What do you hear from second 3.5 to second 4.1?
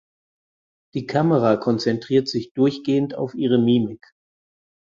Mimik.